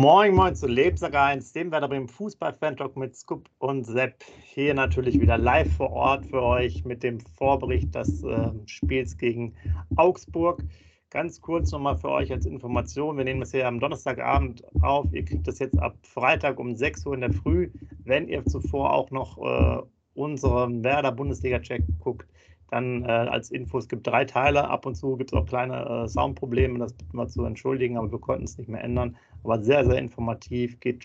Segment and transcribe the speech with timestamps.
[0.00, 4.22] Moin Moin zu Lebenssager 1, dem Werder Bremen Fußball-Fan-Talk mit Scoop und Sepp.
[4.44, 9.56] Hier natürlich wieder live vor Ort für euch mit dem Vorbericht des äh, Spiels gegen
[9.96, 10.62] Augsburg.
[11.10, 13.16] Ganz kurz nochmal für euch als Information.
[13.16, 15.12] Wir nehmen das hier am Donnerstagabend auf.
[15.12, 17.72] Ihr kriegt das jetzt ab Freitag um 6 Uhr in der Früh.
[18.04, 19.82] Wenn ihr zuvor auch noch äh,
[20.14, 22.28] unseren Werder Bundesliga-Check guckt,
[22.70, 24.68] dann äh, als Info, es gibt drei Teile.
[24.68, 28.12] Ab und zu gibt es auch kleine äh, Soundprobleme, das bitten wir zu entschuldigen, aber
[28.12, 29.16] wir konnten es nicht mehr ändern.
[29.44, 31.04] Aber sehr, sehr informativ, geht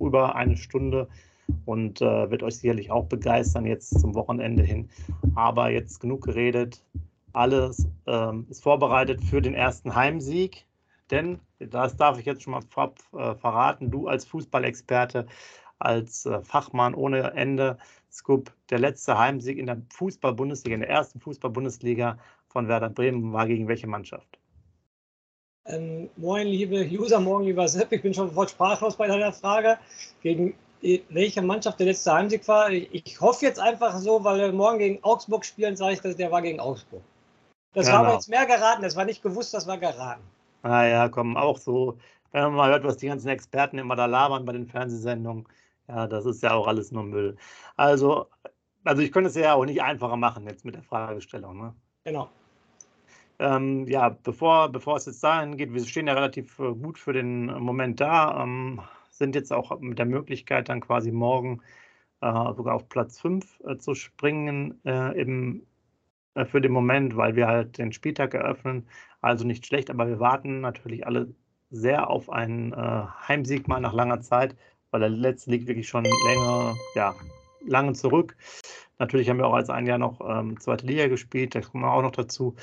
[0.00, 1.08] über eine Stunde
[1.64, 4.88] und äh, wird euch sicherlich auch begeistern jetzt zum Wochenende hin.
[5.34, 6.84] Aber jetzt genug geredet.
[7.32, 10.66] Alles ähm, ist vorbereitet für den ersten Heimsieg.
[11.10, 15.26] Denn, das darf ich jetzt schon mal vorab äh, verraten, du als Fußballexperte,
[15.78, 17.78] als äh, Fachmann ohne Ende,
[18.10, 23.46] Scoop, der letzte Heimsieg in der Fußball-Bundesliga, in der ersten Fußball-Bundesliga von Werder Bremen war
[23.46, 24.38] gegen welche Mannschaft?
[25.68, 27.92] Ähm, moin, liebe User, morgen, lieber Sepp.
[27.92, 29.78] Ich bin schon voll sprachlos bei deiner Frage.
[30.22, 30.54] Gegen
[31.10, 32.70] welche Mannschaft der letzte Heimsieg war?
[32.70, 36.30] Ich hoffe jetzt einfach so, weil wir morgen gegen Augsburg spielen, sage ich, dass der
[36.30, 37.02] war gegen Augsburg.
[37.74, 37.98] Das genau.
[37.98, 40.22] war aber jetzt mehr geraten, das war nicht gewusst, das war geraten.
[40.62, 41.98] Ah ja, komm, auch so.
[42.32, 45.46] Wenn man mal hört, was die ganzen Experten immer da labern bei den Fernsehsendungen,
[45.88, 47.36] ja, das ist ja auch alles nur Müll.
[47.76, 48.26] Also,
[48.84, 51.60] also ich könnte es ja auch nicht einfacher machen jetzt mit der Fragestellung.
[51.60, 51.74] Ne?
[52.04, 52.30] Genau.
[53.38, 57.12] Ähm, ja, bevor, bevor es jetzt dahin geht, wir stehen ja relativ äh, gut für
[57.12, 61.62] den Moment da, ähm, sind jetzt auch mit der Möglichkeit, dann quasi morgen
[62.20, 65.66] äh, sogar auf Platz 5 äh, zu springen äh, im,
[66.34, 68.88] äh, für den Moment, weil wir halt den Spieltag eröffnen.
[69.20, 71.32] Also nicht schlecht, aber wir warten natürlich alle
[71.70, 74.56] sehr auf einen äh, Heimsieg mal nach langer Zeit
[74.90, 77.14] weil der letzte liegt wirklich schon länger, ja,
[77.66, 78.36] lange zurück.
[78.98, 81.92] Natürlich haben wir auch als ein Jahr noch ähm, zweite Liga gespielt, da kommen wir
[81.92, 82.54] auch noch dazu.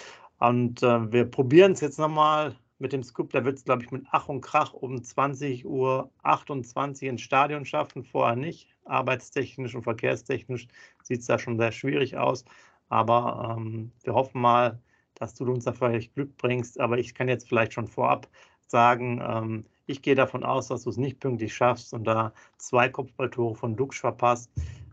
[0.47, 3.31] Und äh, wir probieren es jetzt nochmal mit dem Scoop.
[3.31, 8.03] Da wird es, glaube ich, mit Ach und Krach um 20.28 Uhr ins Stadion schaffen,
[8.03, 8.69] vorher nicht.
[8.85, 10.67] Arbeitstechnisch und verkehrstechnisch
[11.01, 12.45] sieht es da schon sehr schwierig aus.
[12.89, 14.79] Aber ähm, wir hoffen mal,
[15.15, 16.79] dass du uns da vielleicht Glück bringst.
[16.79, 18.27] Aber ich kann jetzt vielleicht schon vorab
[18.67, 22.87] sagen, ähm, ich gehe davon aus, dass du es nicht pünktlich schaffst und da zwei
[22.87, 24.51] Kopfballtore von Dux verpasst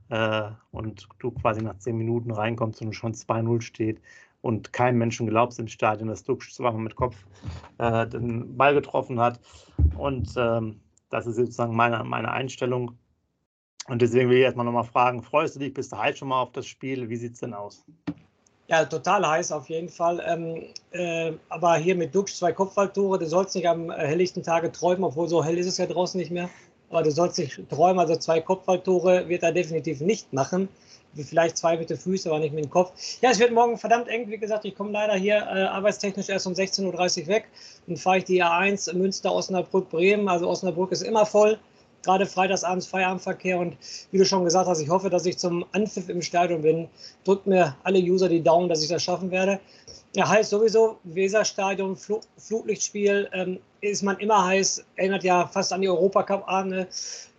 [0.08, 4.00] äh, und du quasi nach zehn Minuten reinkommst und schon 2-0 steht
[4.42, 7.16] und kein Menschen glaubt im Stadion, dass Dux zweimal mit Kopf
[7.78, 9.40] äh, den Ball getroffen hat.
[9.96, 12.98] Und ähm, das ist sozusagen meine, meine Einstellung.
[13.88, 16.40] Und deswegen will ich erstmal nochmal fragen, freust du dich, bist du heiß schon mal
[16.40, 17.08] auf das Spiel?
[17.08, 17.84] Wie sieht es denn aus?
[18.68, 20.22] Ja, total heiß auf jeden Fall.
[20.26, 24.70] Ähm, äh, aber hier mit Dux zwei Kopfballtore, du sollst nicht am äh, helllichten Tage
[24.72, 26.48] träumen, obwohl so hell ist es ja draußen nicht mehr.
[26.90, 30.68] Aber du sollst nicht träumen, also zwei Kopfballtore wird er definitiv nicht machen.
[31.14, 32.92] Vielleicht zwei mit den Füßen, aber nicht mit dem Kopf.
[33.20, 34.28] Ja, es wird morgen verdammt eng.
[34.28, 37.48] Wie gesagt, ich komme leider hier äh, arbeitstechnisch erst um 16.30 Uhr weg.
[37.86, 40.28] Dann fahre ich die A1 Münster, Osnabrück, Bremen.
[40.28, 41.58] Also Osnabrück ist immer voll
[42.02, 43.58] gerade freitagsabends Feierabendverkehr.
[43.58, 43.76] Und
[44.10, 46.88] wie du schon gesagt hast, ich hoffe, dass ich zum Anpfiff im Stadion bin.
[47.24, 49.60] Drückt mir alle User die Daumen, dass ich das schaffen werde.
[50.14, 55.80] Ja, heißt sowieso, Weserstadion, Fl Flutlichtspiel, ähm, ist man immer heiß, erinnert ja fast an
[55.80, 56.86] die Europacup an, ne?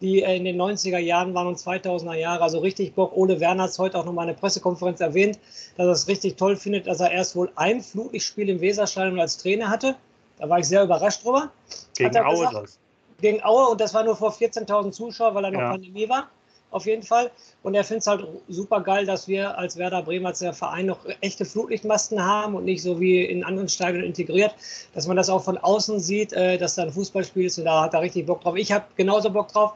[0.02, 3.16] die äh, in den 90er Jahren waren und 2000er Jahre, also richtig Bock.
[3.16, 5.38] Ole Werner hat es heute auch nochmal in der Pressekonferenz erwähnt,
[5.78, 9.38] dass er es richtig toll findet, dass er erst wohl ein Flutlichtspiel im Weserstadion als
[9.38, 9.96] Trainer hatte.
[10.40, 11.52] Da war ich sehr überrascht drüber.
[11.96, 12.80] Gegen Aue das
[13.24, 15.72] gegen Aue und das war nur vor 14.000 Zuschauern, weil er noch ja.
[15.72, 16.30] Pandemie war.
[16.74, 17.30] Auf jeden Fall.
[17.62, 20.88] Und er findet es halt super geil, dass wir als Werder Bremen, als der Verein
[20.88, 24.56] noch echte Flutlichtmasten haben und nicht so wie in anderen Stadien integriert,
[24.96, 27.84] dass man das auch von außen sieht, äh, dass da ein Fußballspiel ist und da
[27.84, 28.56] hat er richtig Bock drauf.
[28.56, 29.74] Ich habe genauso Bock drauf.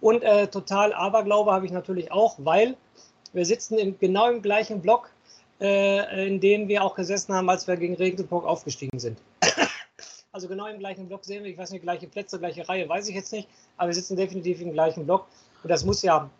[0.00, 2.76] Und äh, total Aberglaube habe ich natürlich auch, weil
[3.34, 5.10] wir sitzen in, genau im gleichen Block,
[5.60, 9.18] äh, in dem wir auch gesessen haben, als wir gegen Regensburg aufgestiegen sind.
[10.30, 13.08] Also genau im gleichen Block sehen wir, ich weiß nicht, gleiche Plätze, gleiche Reihe, weiß
[13.08, 15.26] ich jetzt nicht, aber wir sitzen definitiv im gleichen Block.
[15.62, 16.30] Und das muss ja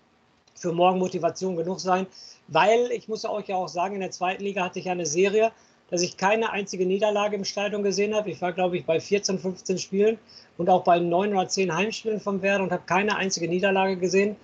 [0.55, 2.07] für morgen Motivation genug sein,
[2.49, 5.07] weil ich muss euch ja auch sagen, in der zweiten Liga hatte ich ja eine
[5.07, 5.53] Serie,
[5.91, 8.31] dass ich keine einzige Niederlage im Stadion gesehen habe.
[8.31, 10.19] Ich war, glaube ich, bei 14, 15 Spielen
[10.59, 14.37] und auch bei 9 oder 10 Heimspielen vom Werder und habe keine einzige Niederlage gesehen.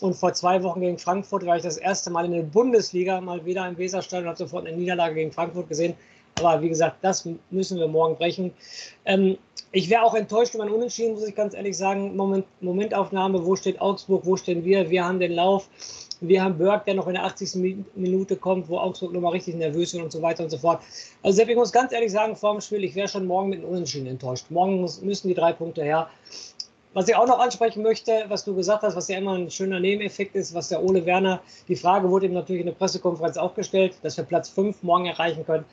[0.00, 3.44] Und vor zwei Wochen gegen Frankfurt war ich das erste Mal in der Bundesliga mal
[3.44, 5.94] wieder im Weserstadion und habe sofort eine Niederlage gegen Frankfurt gesehen.
[6.38, 8.52] Aber wie gesagt, das müssen wir morgen brechen.
[9.06, 9.38] Ähm,
[9.76, 12.16] ich wäre auch enttäuscht über ein Unentschieden, muss ich ganz ehrlich sagen.
[12.16, 14.88] Moment, Momentaufnahme, wo steht Augsburg, wo stehen wir?
[14.88, 15.68] Wir haben den Lauf.
[16.22, 17.76] Wir haben Berg, der noch in der 80.
[17.94, 20.80] Minute kommt, wo Augsburg nochmal richtig nervös ist und so weiter und so fort.
[21.22, 23.58] Also Sepp, ich muss ganz ehrlich sagen, vor dem Spiel, ich wäre schon morgen mit
[23.58, 24.46] einem Unentschieden enttäuscht.
[24.48, 26.08] Morgen müssen die drei Punkte her.
[26.94, 29.78] Was ich auch noch ansprechen möchte, was du gesagt hast, was ja immer ein schöner
[29.78, 33.54] Nebeneffekt ist, was der Ole Werner, die Frage wurde ihm natürlich in der Pressekonferenz auch
[33.54, 35.66] gestellt, dass wir Platz 5 morgen erreichen können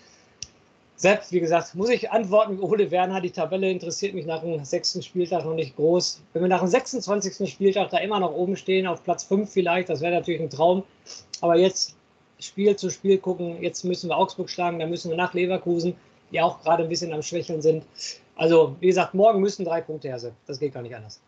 [0.96, 5.02] Sepp, wie gesagt, muss ich antworten, Ole Werner, die Tabelle interessiert mich nach dem sechsten
[5.02, 6.22] Spieltag noch nicht groß.
[6.34, 7.50] Wenn wir nach dem 26.
[7.50, 10.84] Spieltag da immer noch oben stehen, auf Platz 5 vielleicht, das wäre natürlich ein Traum.
[11.42, 11.96] Aber jetzt
[12.40, 15.96] Spiel zu Spiel gucken, jetzt müssen wir Augsburg schlagen, dann müssen wir nach Leverkusen,
[16.32, 17.86] die auch gerade ein bisschen am Schwächeln sind.
[18.36, 20.34] Also, wie gesagt, morgen müssen drei Punkte her sein.
[20.46, 21.22] Das geht gar nicht anders.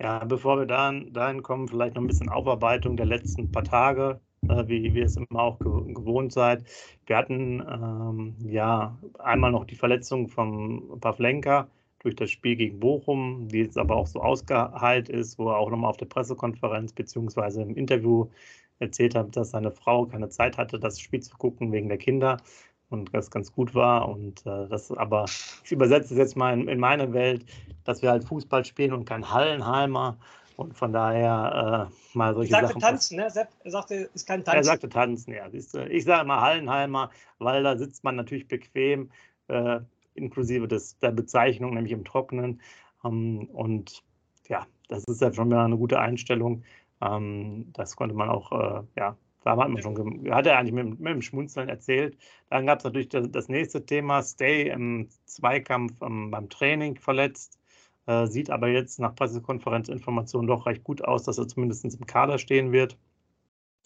[0.00, 4.20] Ja, bevor wir dahin, dahin kommen, vielleicht noch ein bisschen Aufarbeitung der letzten paar Tage,
[4.48, 6.64] äh, wie, ihr es immer auch gewohnt seid.
[7.06, 11.68] Wir hatten ähm, ja einmal noch die Verletzung von Pavlenka
[12.00, 15.70] durch das Spiel gegen Bochum, die jetzt aber auch so ausgeheilt ist, wo er auch
[15.70, 18.26] nochmal auf der Pressekonferenz beziehungsweise im Interview
[18.78, 22.38] erzählt hat, dass seine Frau keine Zeit hatte, das Spiel zu gucken wegen der Kinder
[22.88, 24.08] und das ganz gut war.
[24.08, 25.26] Und äh, das aber,
[25.64, 27.44] ich übersetze es jetzt mal in, in, meine Welt,
[27.84, 30.16] dass wir halt Fußball spielen und kein Hallenheimer.
[30.60, 32.80] Und von daher äh, mal solche ich sagte Sachen.
[32.80, 33.30] tanzen, ne?
[33.30, 34.58] Sepp sagte, es ist kein Tanzen.
[34.58, 35.48] Er sagte tanzen, ja.
[35.52, 39.10] Ich sage immer Hallenheimer, weil da sitzt man natürlich bequem,
[39.48, 39.80] äh,
[40.14, 42.60] inklusive des, der Bezeichnung, nämlich im Trockenen.
[43.04, 44.02] Ähm, und
[44.48, 46.62] ja, das ist ja schon wieder eine gute Einstellung.
[47.00, 51.00] Ähm, das konnte man auch äh, ja, da hat man schon, hat er eigentlich mit,
[51.00, 52.18] mit dem Schmunzeln erzählt.
[52.50, 57.59] Dann gab es natürlich das, das, nächste Thema, Stay im Zweikampf um, beim Training verletzt.
[58.10, 62.38] Äh, sieht aber jetzt nach Pressekonferenzinformationen doch recht gut aus, dass er zumindest im Kader
[62.38, 62.98] stehen wird.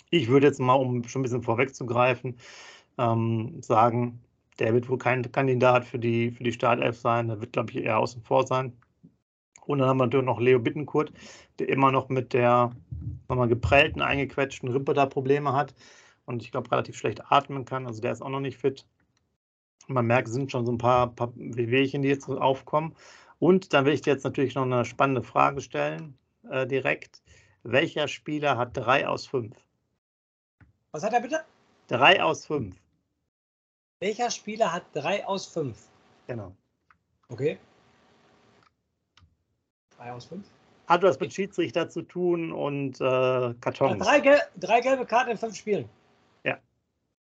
[0.08, 2.38] Ich würde jetzt mal, um schon ein bisschen vorwegzugreifen,
[2.96, 4.22] ähm, sagen,
[4.58, 7.28] der wird wohl kein Kandidat für die, für die Startelf sein.
[7.28, 8.72] Der wird, glaube ich, eher außen vor sein.
[9.66, 11.12] Und dann haben wir natürlich noch Leo Bittenkurt,
[11.58, 12.70] der immer noch mit der
[13.28, 15.74] mal, geprellten, eingequetschten Rippe da Probleme hat
[16.24, 17.86] und ich glaube relativ schlecht atmen kann.
[17.86, 18.86] Also der ist auch noch nicht fit.
[19.86, 22.94] Man merkt, es sind schon so ein paar, paar Wehwehchen, die jetzt aufkommen.
[23.44, 26.16] Und dann will ich dir jetzt natürlich noch eine spannende Frage stellen,
[26.48, 27.22] äh, direkt.
[27.62, 29.54] Welcher Spieler hat drei aus fünf?
[30.92, 31.44] Was hat er bitte?
[31.88, 32.74] Drei aus fünf.
[34.00, 35.76] Welcher Spieler hat drei aus fünf?
[36.26, 36.56] Genau.
[37.28, 37.58] Okay.
[39.98, 40.46] Drei aus fünf?
[40.86, 44.02] Hat was mit Schiedsrichter zu tun und äh, Kartons.
[44.02, 45.86] Drei, gel drei, gelbe Karten in fünf Spielen.
[46.44, 46.58] Ja.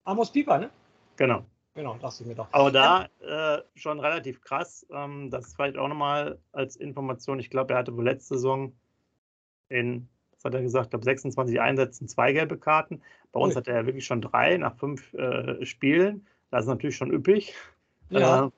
[0.05, 0.71] Amos Pieper, ne?
[1.17, 1.45] Genau.
[1.75, 2.49] Genau, dachte ich mir doch.
[2.53, 4.87] Aber da äh, schon relativ krass.
[4.91, 7.39] Ähm, das ist vielleicht auch nochmal als Information.
[7.39, 8.73] Ich glaube, er hatte wohl letzte Saison
[9.69, 13.01] in, was hat er gesagt, ich glaube 26 Einsätzen zwei gelbe Karten.
[13.33, 13.57] Bei uns Ui.
[13.57, 16.27] hat er wirklich schon drei nach fünf äh, Spielen.
[16.51, 17.55] Das ist natürlich schon üppig.
[18.11, 18.47] Ja.
[18.47, 18.51] Äh,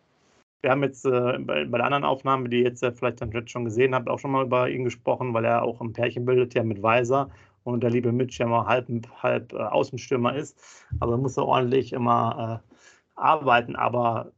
[0.62, 3.50] wir haben jetzt äh, bei, bei, der anderen Aufnahme, die ihr jetzt vielleicht dann jetzt
[3.50, 6.54] schon gesehen habt, auch schon mal über ihn gesprochen, weil er auch ein Pärchen bildet
[6.54, 7.30] ja mit Weiser
[7.62, 8.88] und der liebe Mitch ja mal halb,
[9.22, 10.58] halb äh, Außenstürmer ist.
[10.98, 12.73] Also muss er ordentlich immer äh,
[13.14, 13.76] arbeiten.
[13.76, 14.32] Aber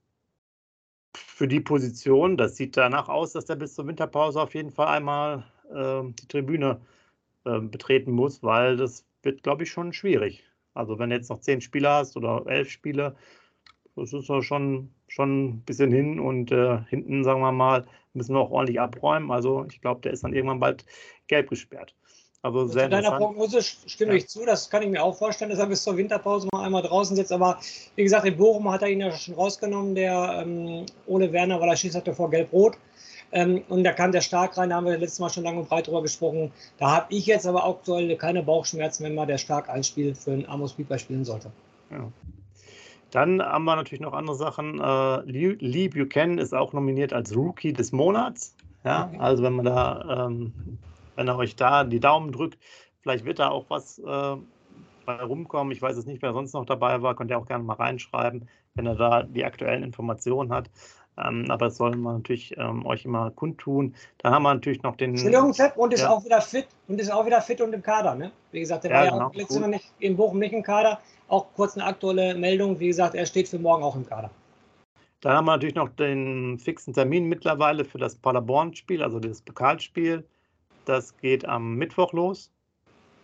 [1.14, 4.88] für die Position, das sieht danach aus, dass er bis zur Winterpause auf jeden Fall
[4.88, 5.44] einmal
[5.75, 6.81] ähm, die Tribüne
[7.44, 10.44] ähm, betreten muss, weil das wird, glaube ich, schon schwierig.
[10.75, 13.17] Also wenn du jetzt noch zehn Spieler hast oder elf Spiele,
[13.96, 18.34] das ist ja schon, schon ein bisschen hin und äh, hinten, sagen wir mal, müssen
[18.34, 19.31] wir auch ordentlich abräumen.
[19.31, 20.84] Also ich glaube, der ist dann irgendwann bald
[21.28, 21.94] gelb gesperrt.
[22.47, 24.19] Also, sehr deiner Prognose stimme ja.
[24.19, 26.83] ich zu, das kann ich mir auch vorstellen, dass er bis zur Winterpause mal einmal
[26.83, 27.33] draußen sitzt.
[27.33, 27.59] Aber
[27.97, 31.69] wie gesagt, in Bochum hat er ihn ja schon rausgenommen, der ähm, Ole Werner, weil
[31.69, 32.77] er schießt hatte vor Gelb-Rot.
[33.33, 35.69] Ähm, und da kam der Stark rein, da haben wir letztes Mal schon lange und
[35.69, 36.53] breit drüber gesprochen.
[36.79, 40.33] Da habe ich jetzt aber aktuell keine Bauchschmerzen, wenn mal der Stark ein Spiel für
[40.33, 41.50] einen Amos Pieper spielen sollte.
[41.91, 42.11] Ja.
[43.11, 44.81] Dann haben wir natürlich noch andere Sachen.
[44.81, 48.55] Äh, Lee Buchanan ist auch nominiert als Rookie des Monats.
[48.85, 50.53] Ja, also wenn man da, ähm,
[51.16, 52.58] wenn er euch da die Daumen drückt,
[53.02, 54.37] vielleicht wird da auch was äh,
[55.04, 55.73] bei rumkommen.
[55.73, 58.49] Ich weiß es nicht, wer sonst noch dabei war, könnt ihr auch gerne mal reinschreiben,
[58.75, 60.70] wenn er da die aktuellen Informationen hat.
[61.18, 63.94] Ähm, aber das sollen wir natürlich ähm, euch immer kundtun.
[64.18, 65.11] Dann haben wir natürlich noch den.
[65.11, 66.11] Entschuldigung, Sepp, und ist ja.
[66.11, 68.32] auch wieder fit und ist auch wieder fit und im Kader, ne?
[68.52, 70.62] Wie gesagt, der ja, war ja genau, auch letztes Mal nicht in Bochum nicht im
[70.62, 71.00] Kader.
[71.28, 72.78] Auch kurz eine aktuelle Meldung.
[72.78, 74.30] Wie gesagt, er steht für morgen auch im Kader.
[75.23, 80.23] Dann haben wir natürlich noch den fixen Termin mittlerweile für das Paderborn-Spiel, also das Pokalspiel.
[80.87, 82.50] Das geht am Mittwoch los.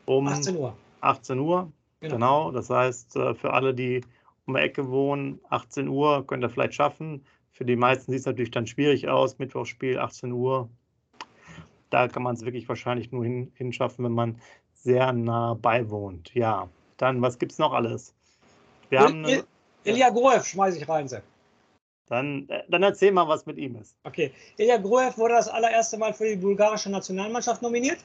[0.05, 0.77] Um 18 Uhr.
[1.01, 2.15] 18 Uhr, genau.
[2.15, 2.51] genau.
[2.51, 4.03] Das heißt, äh, für alle, die
[4.47, 7.25] um die Ecke wohnen, 18 Uhr könnt ihr vielleicht schaffen.
[7.53, 9.39] Für die meisten sieht es natürlich dann schwierig aus.
[9.39, 10.69] Mittwochspiel, 18 Uhr.
[11.91, 14.41] Da kann man es wirklich wahrscheinlich nur hin, hinschaffen, wenn man
[14.75, 16.35] sehr nah beiwohnt.
[16.35, 18.15] Ja, dann, was gibt es noch alles?
[18.89, 19.45] Wir Il haben eine,
[19.85, 21.23] Ilya Groev schmeiße ich rein, Sepp.
[22.13, 23.97] Dann, äh, dann erzähl mal, was mit ihm ist.
[24.05, 24.33] Okay.
[24.59, 28.05] Ilya Groev wurde das allererste Mal für die bulgarische Nationalmannschaft nominiert.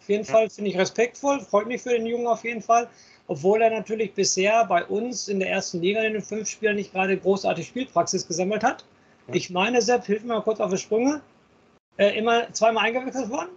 [0.00, 0.32] Auf jeden ja.
[0.32, 2.88] Fall finde ich respektvoll, freut mich für den Jungen auf jeden Fall.
[3.28, 6.92] Obwohl er natürlich bisher bei uns in der ersten Liga in den fünf Spielen nicht
[6.92, 8.84] gerade großartig Spielpraxis gesammelt hat.
[9.28, 9.34] Ja.
[9.34, 11.20] Ich meine, Sepp, hilf mir mal kurz auf die Sprünge.
[11.96, 13.50] Äh, immer zweimal eingewechselt worden?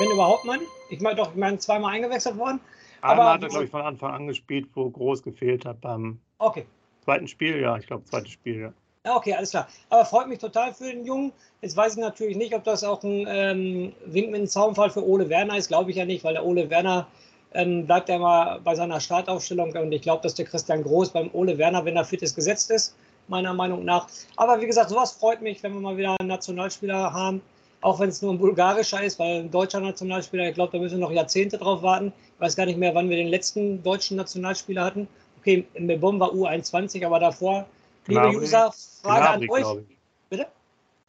[0.00, 1.00] Wenn überhaupt, meine ich.
[1.00, 2.58] Meine doch, ich meine zweimal eingewechselt worden.
[3.02, 6.18] Einmal hat er, glaube ich, von Anfang an gespielt, wo Groß gefehlt hat beim.
[6.38, 6.66] Okay.
[7.04, 8.72] Zweiten Spiel, ja, ich glaube, zweites Spiel, ja.
[9.06, 9.68] Okay, alles klar.
[9.90, 11.30] Aber freut mich total für den Jungen.
[11.60, 15.06] Jetzt weiß ich natürlich nicht, ob das auch ein ähm, Wink mit dem Zaunfall für
[15.06, 15.68] Ole Werner ist.
[15.68, 17.06] Glaube ich ja nicht, weil der Ole Werner
[17.52, 19.72] ähm, bleibt ja mal bei seiner Startaufstellung.
[19.76, 22.70] Und ich glaube, dass der Christian Groß beim Ole Werner, wenn er fit ist, gesetzt
[22.70, 22.96] ist,
[23.28, 24.08] meiner Meinung nach.
[24.36, 27.42] Aber wie gesagt, sowas freut mich, wenn wir mal wieder einen Nationalspieler haben.
[27.82, 30.98] Auch wenn es nur ein bulgarischer ist, weil ein deutscher Nationalspieler, ich glaube, da müssen
[30.98, 32.10] wir noch Jahrzehnte drauf warten.
[32.36, 35.06] Ich weiß gar nicht mehr, wann wir den letzten deutschen Nationalspieler hatten.
[35.40, 37.66] Okay, Mbom war U21, aber davor
[38.06, 39.84] Liebe User, Frage Gnabry, an euch.
[40.28, 40.46] Bitte?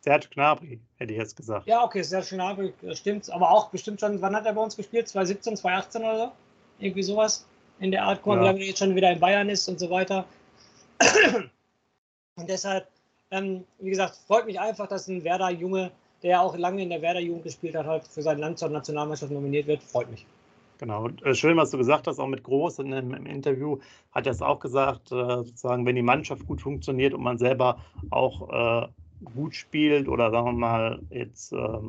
[0.02, 1.68] Serge Gnabry, hätte ich jetzt gesagt.
[1.68, 3.30] Ja, okay, Serge Gnabry, stimmt.
[3.32, 5.08] Aber auch bestimmt schon, wann hat er bei uns gespielt?
[5.08, 6.32] 2017, 2018 oder so?
[6.80, 7.46] Irgendwie sowas
[7.80, 8.22] in der Art.
[8.22, 8.56] Guck ja.
[8.56, 10.26] wie er jetzt schon wieder in Bayern ist und so weiter.
[12.38, 12.90] Und deshalb,
[13.32, 15.90] ähm, wie gesagt, freut mich einfach, dass ein Werder-Junge,
[16.22, 19.68] der auch lange in der Werder-Jugend gespielt hat, halt für sein Land zur Nationalmannschaft nominiert
[19.68, 19.82] wird.
[19.82, 20.26] Freut mich.
[20.78, 23.80] Genau, äh, schön, was du gesagt hast, auch mit Groß in dem, im Interview
[24.12, 27.80] hat er es auch gesagt, äh, sozusagen, wenn die Mannschaft gut funktioniert und man selber
[28.10, 28.50] auch
[28.84, 28.88] äh,
[29.24, 31.80] gut spielt oder sagen wir mal jetzt äh,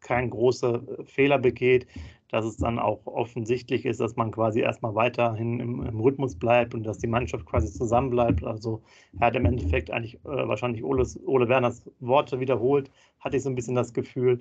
[0.00, 0.66] kein große
[1.00, 1.86] äh, Fehler begeht,
[2.30, 6.74] dass es dann auch offensichtlich ist, dass man quasi erstmal weiterhin im, im Rhythmus bleibt
[6.74, 8.42] und dass die Mannschaft quasi zusammenbleibt.
[8.44, 8.82] Also
[9.18, 13.50] er hat im Endeffekt eigentlich äh, wahrscheinlich Oles, Ole Werners Worte wiederholt, hatte ich so
[13.50, 14.38] ein bisschen das Gefühl.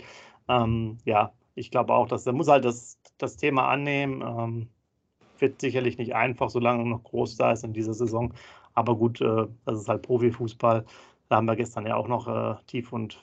[0.48, 4.22] Ähm, ja, ich glaube auch, dass er muss halt das, das Thema annehmen.
[4.22, 4.70] Ähm,
[5.40, 8.34] wird sicherlich nicht einfach, solange er noch groß da ist in dieser Saison.
[8.74, 10.86] Aber gut, äh, das ist halt Profifußball.
[11.30, 13.20] Da haben wir gestern ja auch noch äh, tief und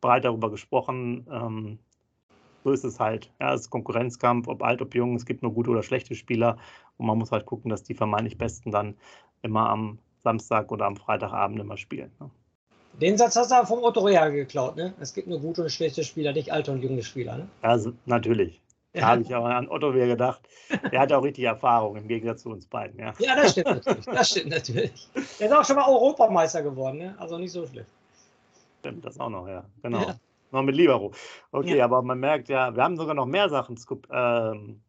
[0.00, 1.26] breit darüber gesprochen.
[1.30, 1.78] Ähm,
[2.64, 3.32] so ist es halt.
[3.40, 5.14] Ja, es ist Konkurrenzkampf, ob alt, ob jung.
[5.16, 6.56] Es gibt nur gute oder schlechte Spieler.
[6.96, 8.96] Und man muss halt gucken, dass die vermeintlich Besten dann
[9.42, 12.12] immer am Samstag oder am Freitagabend immer spielen.
[12.20, 12.30] Ne?
[13.00, 14.94] Den Satz hast du vom Otto Rea geklaut, ne?
[15.00, 17.48] Es gibt nur gute und schlechte Spieler, nicht alte und junge Spieler, ne?
[17.60, 18.60] Also, natürlich.
[18.94, 20.40] Da habe ich aber an Otto Rea gedacht.
[20.90, 23.12] Der hat auch richtig Erfahrung im Gegensatz zu uns beiden, ja.
[23.18, 24.06] Ja, das stimmt natürlich.
[24.06, 25.08] Das stimmt natürlich.
[25.38, 27.14] Der ist auch schon mal Europameister geworden, ne?
[27.18, 27.88] Also nicht so schlecht.
[28.80, 29.64] Stimmt, das auch noch, ja.
[29.82, 30.00] Genau.
[30.00, 30.16] Ja.
[30.52, 31.12] Noch mit Libero.
[31.52, 31.84] Okay, ja.
[31.84, 33.78] aber man merkt ja, wir haben sogar noch mehr Sachen
[34.10, 34.80] ähm,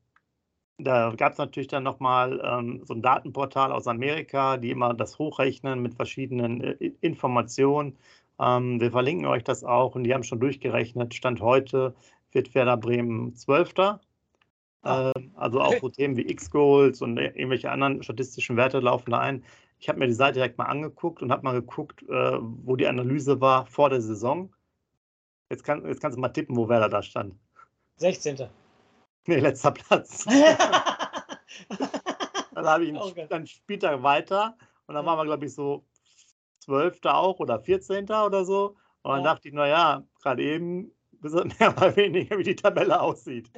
[0.78, 5.18] da gab es natürlich dann nochmal ähm, so ein Datenportal aus Amerika, die immer das
[5.18, 7.98] hochrechnen mit verschiedenen äh, Informationen.
[8.40, 11.16] Ähm, wir verlinken euch das auch und die haben schon durchgerechnet.
[11.16, 11.96] Stand heute
[12.32, 14.02] wird Werder Bremen Zwölfter.
[14.86, 19.44] Ähm, also auch so Themen wie X-Goals und irgendwelche anderen statistischen Werte laufen da ein.
[19.80, 22.88] Ich habe mir die Seite direkt mal angeguckt und habe mal geguckt, äh, wo die
[22.88, 24.54] Analyse war vor der Saison.
[25.50, 27.36] Jetzt, kann, jetzt kannst du mal tippen, wo Werder da stand.
[27.98, 28.48] 16.
[29.28, 30.26] Nee, letzter Platz.
[32.54, 33.28] dann habe ich einen, okay.
[33.30, 34.58] dann später weiter
[34.88, 35.84] und dann waren wir, glaube ich, so
[36.60, 38.06] Zwölfter auch oder 14.
[38.06, 38.76] oder so.
[39.04, 39.34] Und dann ja.
[39.34, 40.92] dachte ich, naja, gerade eben
[41.22, 43.52] mehr oder weniger, wie die Tabelle aussieht.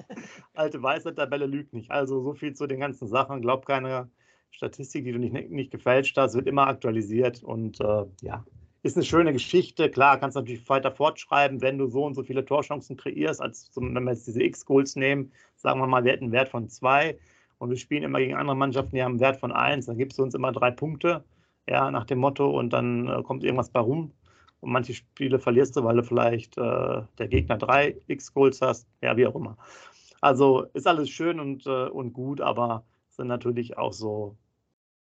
[0.54, 1.92] Alte weiße Tabelle lügt nicht.
[1.92, 3.42] Also so viel zu den ganzen Sachen.
[3.42, 4.10] Glaub keine
[4.52, 8.44] Statistik, die du nicht, nicht gefälscht hast, wird immer aktualisiert und äh, ja,
[8.84, 9.90] ist eine schöne Geschichte.
[9.90, 13.72] Klar, kannst du natürlich weiter fortschreiben, wenn du so und so viele Torchancen kreierst, als
[13.76, 17.18] wenn wir jetzt diese X-Goals nehmen, sagen wir mal, wir hätten einen Wert von zwei
[17.58, 20.18] und wir spielen immer gegen andere Mannschaften, die haben einen Wert von eins, dann gibst
[20.18, 21.24] du uns immer drei Punkte,
[21.68, 24.12] ja, nach dem Motto und dann äh, kommt irgendwas bei rum.
[24.62, 29.16] Und manche Spiele verlierst du, weil du vielleicht äh, der Gegner drei X-Goals hast, ja,
[29.16, 29.58] wie auch immer.
[30.22, 34.36] Also ist alles schön und, äh, und gut, aber sind natürlich auch so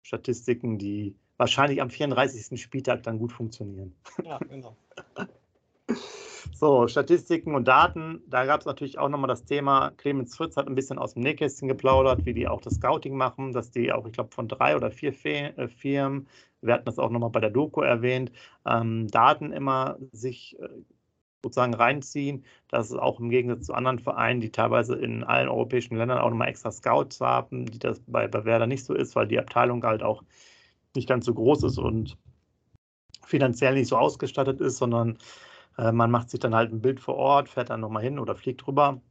[0.01, 2.60] Statistiken, die wahrscheinlich am 34.
[2.62, 3.96] Spieltag dann gut funktionieren.
[4.24, 4.75] Ja, genau.
[6.53, 8.24] So, Statistiken und Daten.
[8.25, 11.22] Da gab es natürlich auch nochmal das Thema, Clemens Fritz hat ein bisschen aus dem
[11.22, 14.75] Nähkästchen geplaudert, wie die auch das Scouting machen, dass die auch, ich glaube, von drei
[14.75, 16.27] oder vier äh, Firmen,
[16.62, 18.32] wir hatten das auch nochmal bei der Doku erwähnt,
[18.65, 20.67] ähm, Daten immer sich äh,
[21.44, 22.44] sozusagen reinziehen.
[22.70, 26.29] Das ist auch im Gegensatz zu anderen Vereinen, die teilweise in allen europäischen Ländern auch
[26.32, 29.84] nochmal extra Scouts haben, die das bei, bei Werder nicht so ist, weil die Abteilung
[29.84, 30.24] halt auch
[30.96, 32.17] nicht ganz so groß ist und
[33.25, 35.17] finanziell nicht so ausgestattet ist, sondern
[35.77, 38.36] äh, man macht sich dann halt ein Bild vor Ort, fährt dann nochmal hin oder
[38.36, 39.01] fliegt rüber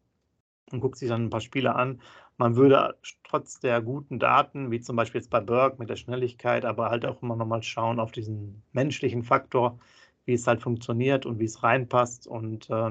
[0.73, 2.01] und guckt sich dann ein paar Spiele an.
[2.39, 6.65] Man würde trotz der guten Daten, wie zum Beispiel jetzt bei Berg mit der Schnelligkeit,
[6.65, 9.79] aber halt auch immer nochmal schauen auf diesen menschlichen Faktor,
[10.25, 12.27] wie es halt funktioniert und wie es reinpasst.
[12.27, 12.91] Und äh,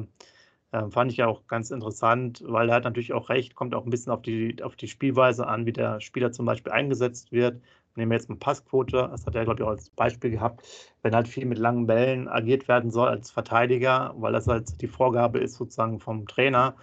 [0.71, 3.85] äh, fand ich ja auch ganz interessant, weil er hat natürlich auch recht, kommt auch
[3.85, 7.61] ein bisschen auf die, auf die Spielweise an, wie der Spieler zum Beispiel eingesetzt wird
[7.95, 10.65] nehmen wir jetzt mal Passquote, das hat er, glaube ich, auch als Beispiel gehabt,
[11.01, 14.87] wenn halt viel mit langen Bällen agiert werden soll als Verteidiger, weil das halt die
[14.87, 16.75] Vorgabe ist sozusagen vom Trainer,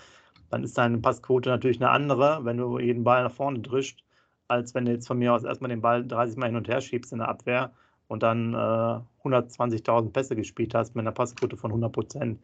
[0.51, 4.03] dann ist deine Passquote natürlich eine andere, wenn du jeden Ball nach vorne drischst,
[4.49, 6.81] als wenn du jetzt von mir aus erstmal den Ball 30 Mal hin und her
[6.81, 7.73] schiebst in der Abwehr
[8.09, 12.41] und dann äh, 120.000 Pässe gespielt hast mit einer Passquote von 100 Prozent.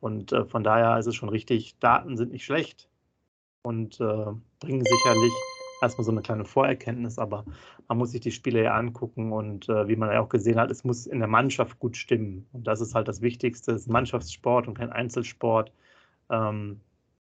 [0.00, 2.88] Und äh, von daher ist es schon richtig, Daten sind nicht schlecht
[3.62, 4.26] und äh,
[4.58, 5.32] bringen sicherlich
[5.84, 7.44] erstmal so eine kleine Vorerkenntnis, aber
[7.88, 10.70] man muss sich die Spiele ja angucken und äh, wie man ja auch gesehen hat,
[10.70, 12.46] es muss in der Mannschaft gut stimmen.
[12.52, 15.72] Und das ist halt das Wichtigste, es ist Mannschaftssport und kein Einzelsport.
[16.30, 16.80] Ähm,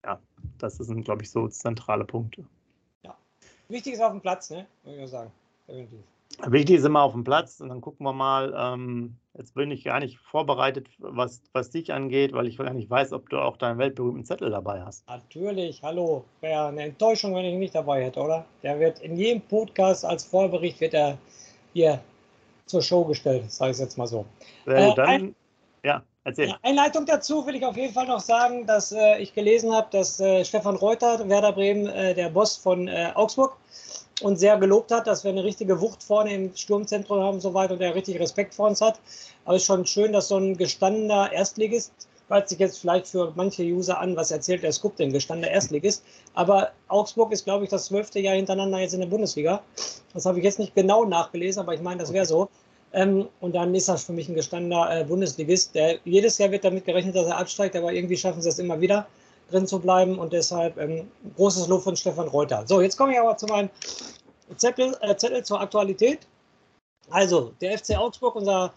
[0.04, 0.20] ja,
[0.58, 2.46] das sind, glaube ich, so zentrale Punkte.
[3.04, 3.16] Ja.
[3.68, 4.66] Wichtig ist auf dem Platz, ne?
[4.84, 5.32] Würde ich sagen.
[5.68, 6.04] Definitiv.
[6.46, 8.54] Wichtig ist immer auf dem Platz und dann gucken wir mal.
[8.58, 12.90] Ähm, jetzt bin ich gar nicht vorbereitet, was, was dich angeht, weil ich gar nicht
[12.90, 15.08] weiß, ob du auch deinen weltberühmten Zettel dabei hast.
[15.08, 16.24] Natürlich, hallo.
[16.42, 18.46] Wäre eine Enttäuschung, wenn ich ihn nicht dabei hätte, oder?
[18.64, 21.18] Der wird in jedem Podcast als Vorbericht wird er
[21.74, 22.00] hier
[22.66, 24.26] zur Show gestellt, sage ich jetzt mal so.
[24.66, 25.36] Äh, dann, ein,
[25.84, 26.54] ja, erzähl.
[26.62, 30.20] Einleitung dazu will ich auf jeden Fall noch sagen, dass äh, ich gelesen habe, dass
[30.20, 33.58] äh, Stefan Reuter, Werder Bremen, äh, der Boss von äh, Augsburg,
[34.22, 37.54] und sehr gelobt hat, dass wir eine richtige Wucht vorne im Sturmzentrum haben und so
[37.54, 39.00] weiter und er richtig Respekt vor uns hat.
[39.46, 41.92] Aber es ist schon schön, dass so ein gestandener Erstligist,
[42.28, 46.04] hört sich jetzt vielleicht für manche User an, was erzählt der Scoop denn, gestandener Erstligist.
[46.36, 49.62] Aber Augsburg ist, glaube ich, das zwölfte Jahr hintereinander jetzt in der Bundesliga.
[50.14, 52.50] Das habe ich jetzt nicht genau nachgelesen, aber ich meine, das wäre so.
[52.92, 55.76] Ähm, und dann ist das für mich ein gestandener äh, Bundesligist.
[55.76, 58.80] Der, jedes Jahr wird damit gerechnet, dass er absteigt, aber irgendwie schaffen sie es immer
[58.82, 59.08] wieder
[59.50, 62.64] drin zu bleiben und deshalb ähm, großes Lob von Stefan Reuter.
[62.68, 63.70] So, jetzt komme ich aber zu meinem
[64.58, 66.28] Zettel, äh, Zettel zur Aktualität.
[67.10, 68.74] Also, der FC Augsburg, unser,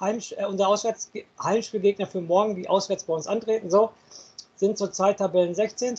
[0.00, 1.10] Heim, äh, unser Auswärts,
[1.42, 3.90] Heimspielgegner für morgen, die auswärts bei uns antreten, so,
[4.56, 5.96] sind zurzeit Tabellen 16.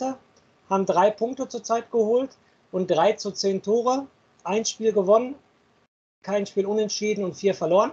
[0.68, 2.36] Haben drei Punkte zurzeit geholt
[2.72, 4.06] und drei zu zehn Tore.
[4.44, 5.34] Ein Spiel gewonnen,
[6.22, 7.92] kein Spiel unentschieden und vier verloren.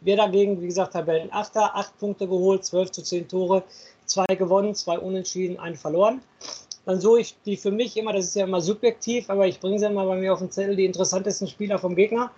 [0.00, 1.56] Wir dagegen, wie gesagt, Tabellen 8.
[1.58, 3.62] acht Punkte geholt, 12 zu 10 Tore,
[4.04, 6.20] zwei gewonnen, zwei unentschieden, einen verloren.
[6.84, 9.78] Dann suche ich die für mich immer, das ist ja immer subjektiv, aber ich bringe
[9.78, 12.30] sie immer bei mir auf den Zettel, die interessantesten Spieler vom Gegner.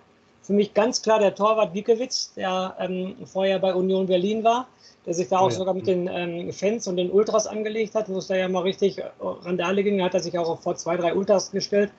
[0.45, 4.67] Für mich ganz klar der Torwart Wiekewitz, der ähm, vorher bei Union Berlin war
[5.05, 5.55] der sich da auch oh ja.
[5.55, 8.61] sogar mit den ähm, Fans und den Ultras angelegt hat, wo es da ja mal
[8.61, 10.01] richtig äh, Randale ging.
[10.01, 11.91] Hat er sich auch vor zwei, drei Ultras gestellt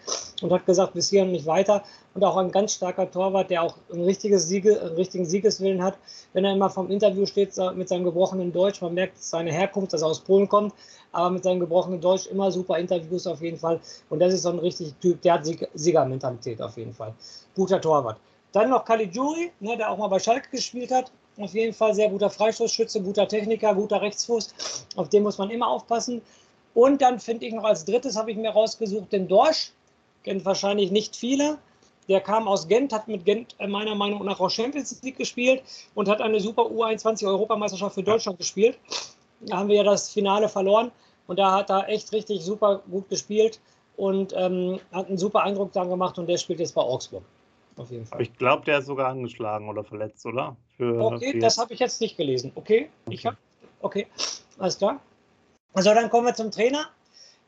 [0.43, 1.85] und hat gesagt, bis hier und nicht weiter.
[2.15, 5.99] Und auch ein ganz starker Torwart, der auch ein richtiges Siege, einen richtigen Siegeswillen hat.
[6.33, 10.03] Wenn er immer vom Interview steht mit seinem gebrochenen Deutsch, man merkt seine Herkunft, dass
[10.03, 10.75] er aus Polen kommt,
[11.13, 13.79] aber mit seinem gebrochenen Deutsch immer super Interviews auf jeden Fall.
[14.11, 17.15] Und das ist so ein richtig Typ, der hat Siegermentalität auf jeden Fall.
[17.55, 18.19] Guter Torwart.
[18.57, 22.09] Dann noch Caligiuri, ne, der auch mal bei Schalke gespielt hat, auf jeden Fall sehr
[22.09, 24.87] guter Freistoßschütze, guter Techniker, guter Rechtsfuß.
[24.97, 26.23] Auf den muss man immer aufpassen.
[26.73, 29.73] Und dann finde ich noch als drittes, habe ich mir rausgesucht, den Dorsch.
[30.25, 31.59] Kennt wahrscheinlich nicht viele.
[32.09, 35.63] Der kam aus Gent, hat mit Gent äh, meiner Meinung nach auch Champions League gespielt
[35.95, 38.79] und hat eine super U21-Europameisterschaft für Deutschland gespielt.
[39.43, 40.91] Da haben wir ja das Finale verloren
[41.27, 43.61] und da hat er echt richtig super gut gespielt
[43.99, 47.23] und ähm, hat einen super Eindruck dann gemacht und der spielt jetzt bei Augsburg
[47.77, 48.21] auf jeden Fall.
[48.23, 50.57] Ich glaube, der ist sogar angeschlagen oder verletzt, oder?
[50.77, 52.53] Für, okay, für das habe ich jetzt nicht gelesen.
[52.55, 53.15] Okay, okay.
[53.15, 53.37] ich habe.
[53.83, 54.07] Okay,
[54.59, 55.01] alles klar.
[55.75, 56.87] Also dann kommen wir zum Trainer.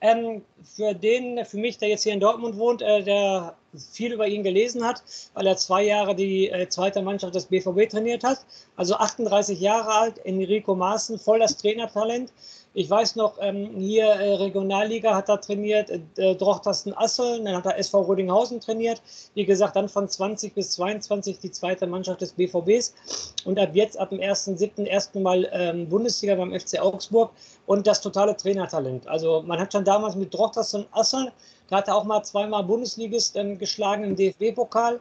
[0.01, 3.57] Ähm, für den, für mich, der jetzt hier in Dortmund wohnt, äh, der
[3.93, 5.03] viel über ihn gelesen hat,
[5.35, 8.45] weil er zwei Jahre die äh, zweite Mannschaft des BVB trainiert hat.
[8.77, 12.33] Also 38 Jahre alt, Enrico Maaßen, voll das Trainertalent.
[12.79, 17.67] Ich weiß noch, ähm, hier äh, Regionalliga hat er trainiert, äh, Drochtersten Assel, dann hat
[17.67, 19.03] er SV Rödinghausen trainiert.
[19.35, 23.35] Wie gesagt, dann von 20 bis 22 die zweite Mannschaft des BVBs.
[23.45, 24.85] Und ab jetzt, ab dem 1.7.
[24.85, 27.33] ersten Mal ähm, Bundesliga beim FC Augsburg
[27.67, 29.09] und das totale Trainertalent.
[29.09, 31.33] Also man hat schon damals mit Drochtersten Assel,
[31.71, 35.01] da hat er auch mal zweimal Bundesligist ähm, geschlagen im DFB-Pokal.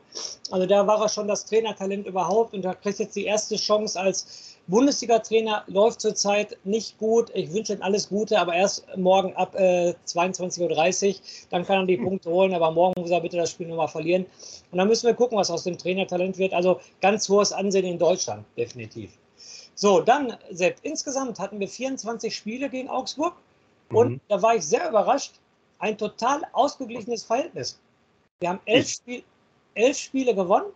[0.49, 3.99] Also da war er schon das Trainertalent überhaupt und da kriegt jetzt die erste Chance
[3.99, 7.31] als Bundesliga-Trainer läuft zurzeit nicht gut.
[7.33, 11.21] Ich wünsche ihm alles Gute, aber erst morgen ab äh, 22.30 Uhr.
[11.49, 12.03] Dann kann er die hm.
[12.03, 14.25] Punkte holen, aber morgen muss er bitte das Spiel nochmal verlieren.
[14.71, 16.53] Und dann müssen wir gucken, was aus dem Trainertalent wird.
[16.53, 19.17] Also ganz hohes Ansehen in Deutschland, definitiv.
[19.73, 23.33] So, dann, Sepp, insgesamt hatten wir 24 Spiele gegen Augsburg.
[23.89, 24.21] Und mhm.
[24.27, 25.33] da war ich sehr überrascht.
[25.79, 27.79] Ein total ausgeglichenes Verhältnis.
[28.39, 29.23] Wir haben elf, Spiel,
[29.75, 30.71] elf Spiele gewonnen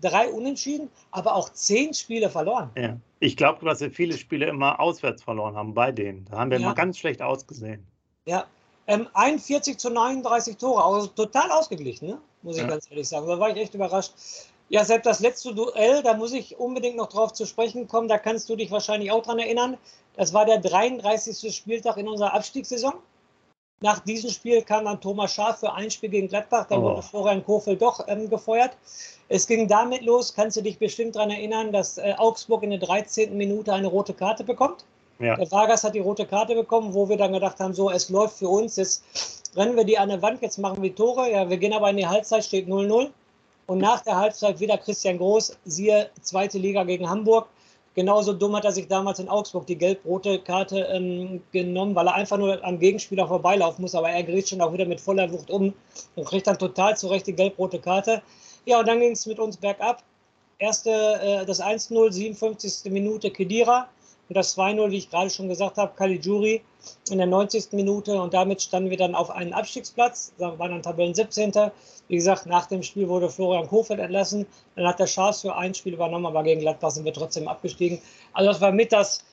[0.00, 2.70] drei Unentschieden, aber auch zehn Spiele verloren.
[2.76, 2.96] Ja.
[3.18, 6.26] Ich glaube, dass wir viele Spiele immer auswärts verloren haben bei denen.
[6.26, 6.66] Da haben wir ja.
[6.66, 7.86] immer ganz schlecht ausgesehen.
[8.26, 8.46] Ja,
[8.86, 12.20] ähm, 41 zu 39 Tore, also total ausgeglichen, ne?
[12.42, 12.68] muss ich ja.
[12.68, 13.26] ganz ehrlich sagen.
[13.26, 14.12] Da war ich echt überrascht.
[14.68, 18.08] Ja, selbst das letzte Duell, da muss ich unbedingt noch drauf zu sprechen kommen.
[18.08, 19.76] Da kannst du dich wahrscheinlich auch dran erinnern.
[20.16, 21.54] Das war der 33.
[21.54, 22.94] Spieltag in unserer Abstiegssaison.
[23.80, 26.66] Nach diesem Spiel kam dann Thomas Schaaf für ein Spiel gegen Gladbach.
[26.68, 26.82] Da oh.
[26.82, 28.76] wurde Florian Kofel doch ähm, gefeuert.
[29.28, 32.78] Es ging damit los, kannst du dich bestimmt daran erinnern, dass äh, Augsburg in der
[32.78, 33.36] 13.
[33.36, 34.84] Minute eine rote Karte bekommt.
[35.18, 35.36] Ja.
[35.36, 38.38] Der Vargas hat die rote Karte bekommen, wo wir dann gedacht haben, so, es läuft
[38.38, 39.02] für uns, jetzt
[39.56, 41.30] rennen wir die an der Wand, jetzt machen wir Tore.
[41.30, 43.10] Ja, wir gehen aber in die Halbzeit, steht 0-0.
[43.66, 47.48] Und nach der Halbzeit wieder Christian Groß, siehe zweite Liga gegen Hamburg,
[47.96, 52.14] Genauso dumm hat er sich damals in Augsburg die gelb-rote Karte ähm, genommen, weil er
[52.14, 53.94] einfach nur am Gegenspieler vorbeilaufen muss.
[53.94, 55.72] Aber er gerät schon auch wieder mit voller Wucht um
[56.14, 58.20] und kriegt dann total zurecht die gelb-rote Karte.
[58.66, 60.02] Ja, und dann ging es mit uns bergab.
[60.58, 62.92] Erste, äh, das 1-0, 57.
[62.92, 63.88] Minute Kedira.
[64.28, 66.62] Und das 2-0, wie ich gerade schon gesagt habe, Caligiuri
[67.10, 67.72] in der 90.
[67.72, 68.20] Minute.
[68.20, 71.52] Und damit standen wir dann auf einen Abstiegsplatz, waren dann Tabellen 17.
[72.08, 74.46] Wie gesagt, nach dem Spiel wurde Florian Kofeld entlassen.
[74.74, 78.00] Dann hat der Schaas für ein Spiel übernommen, aber gegen Gladbach sind wir trotzdem abgestiegen.
[78.32, 79.24] Also das war mit, das,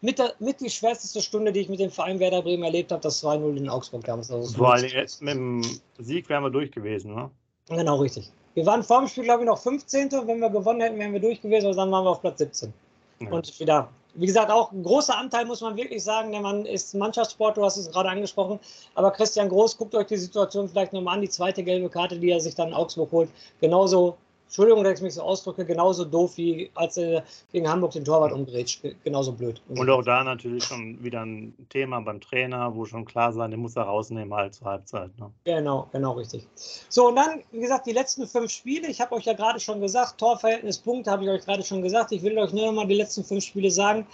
[0.00, 3.02] mit, der, mit die schwerste Stunde, die ich mit dem Verein Werder Bremen erlebt habe,
[3.02, 4.30] das 2-0 in Augsburg damals.
[4.30, 5.62] Also Vor allem jetzt mit dem
[5.98, 7.30] Sieg wären wir durch gewesen, ne?
[7.68, 8.30] Genau, richtig.
[8.54, 10.10] Wir waren vor dem Spiel, glaube ich, noch 15.
[10.26, 12.72] Wenn wir gewonnen hätten, wären wir durch gewesen, aber dann waren wir auf Platz 17.
[13.20, 13.30] Ja.
[13.30, 16.32] Und wieder wie gesagt, auch ein großer Anteil, muss man wirklich sagen.
[16.32, 18.58] Der Mann ist Mannschaftssport, du hast es gerade angesprochen.
[18.94, 22.30] Aber Christian Groß, guckt euch die Situation vielleicht nochmal an, die zweite gelbe Karte, die
[22.30, 23.30] er sich dann in Augsburg holt.
[23.60, 24.16] Genauso
[24.50, 28.32] Entschuldigung, dass ich mich so ausdrücke, genauso doof wie als er gegen Hamburg den Torwart
[28.32, 28.82] umgrätscht.
[29.04, 29.62] Genauso blöd.
[29.68, 33.60] Und auch da natürlich schon wieder ein Thema beim Trainer, wo schon klar sein, den
[33.60, 35.16] muss er rausnehmen halt zur Halbzeit.
[35.20, 35.30] Ne?
[35.44, 36.48] Genau, genau richtig.
[36.88, 38.88] So, und dann, wie gesagt, die letzten fünf Spiele.
[38.88, 42.10] Ich habe euch ja gerade schon gesagt, Torverhältnis, Punkte habe ich euch gerade schon gesagt.
[42.10, 44.04] Ich will euch nur noch mal die letzten fünf Spiele sagen,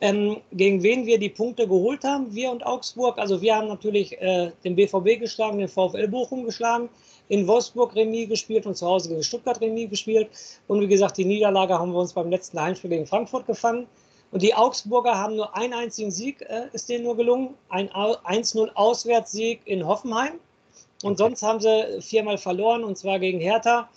[0.00, 3.16] ähm, gegen wen wir die Punkte geholt haben, wir und Augsburg.
[3.18, 6.88] Also wir haben natürlich äh, den BVB geschlagen, den VfL Bochum geschlagen
[7.28, 10.28] in Wolfsburg Remis gespielt und zu Hause gegen Stuttgart Remis gespielt.
[10.68, 13.86] Und wie gesagt, die Niederlage haben wir uns beim letzten Heimspiel gegen Frankfurt gefangen.
[14.30, 17.54] Und die Augsburger haben nur einen einzigen Sieg, äh, ist denen nur gelungen.
[17.68, 20.32] Ein 1-0 Auswärtssieg in Hoffenheim.
[21.02, 23.88] Und sonst haben sie viermal verloren, und zwar gegen Hertha,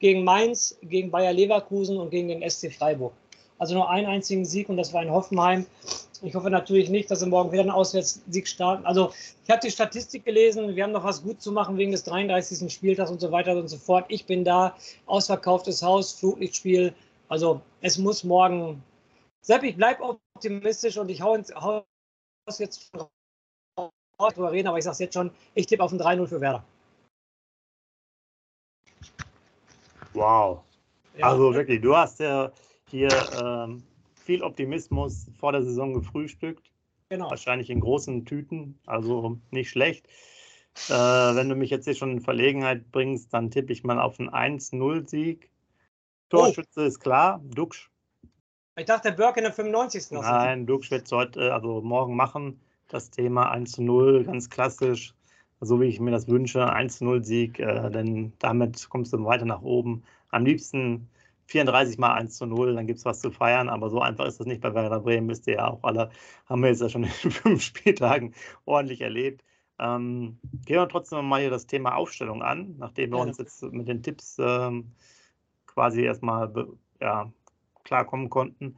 [0.00, 3.12] gegen Mainz, gegen Bayer Leverkusen und gegen den SC Freiburg.
[3.58, 5.66] Also nur einen einzigen Sieg und das war in Hoffenheim.
[6.22, 8.84] Ich hoffe natürlich nicht, dass sie morgen wieder einen Auswärtssieg starten.
[8.86, 9.12] Also
[9.44, 12.72] ich habe die Statistik gelesen, wir haben noch was gut zu machen wegen des 33.
[12.72, 14.06] Spieltags und so weiter und so fort.
[14.08, 14.76] Ich bin da,
[15.06, 16.94] ausverkauftes Haus, Flutlichtspiel.
[17.28, 18.82] Also es muss morgen.
[19.42, 21.84] Sepp, ich bleibe optimistisch und ich hau ins Haus
[22.58, 22.90] jetzt
[24.18, 26.64] drüber reden, aber ich sage es jetzt schon, ich tippe auf ein 3-0 für Werder.
[30.14, 30.62] Wow.
[31.16, 31.26] Ja.
[31.26, 32.50] Also wirklich, du hast ja
[32.90, 33.08] hier
[33.42, 33.82] ähm,
[34.26, 36.70] viel Optimismus vor der Saison gefrühstückt.
[37.08, 37.30] Genau.
[37.30, 40.08] Wahrscheinlich in großen Tüten, also nicht schlecht.
[40.88, 44.18] Äh, wenn du mich jetzt hier schon in Verlegenheit bringst, dann tippe ich mal auf
[44.18, 45.48] einen 1-0-Sieg.
[46.28, 46.84] Torschütze oh.
[46.84, 47.88] ist klar, Duxch.
[48.76, 50.10] Ich dachte, Burke in der 95.
[50.10, 52.60] Nein, Duxch wird es heute, also morgen machen.
[52.88, 55.14] Das Thema 1-0, ganz klassisch,
[55.60, 56.66] so wie ich mir das wünsche.
[56.66, 60.02] 1-0-Sieg, äh, denn damit kommst du weiter nach oben.
[60.30, 61.08] Am liebsten
[61.46, 64.40] 34 mal 1 zu 0, dann gibt es was zu feiern, aber so einfach ist
[64.40, 66.10] das nicht bei Werder Bremen, wisst ihr ja auch alle,
[66.46, 69.44] haben wir jetzt ja schon in fünf Spieltagen ordentlich erlebt.
[69.78, 73.86] Ähm, gehen wir trotzdem mal hier das Thema Aufstellung an, nachdem wir uns jetzt mit
[73.88, 74.92] den Tipps ähm,
[75.66, 76.52] quasi erstmal
[77.00, 77.30] ja,
[77.84, 78.76] klarkommen konnten.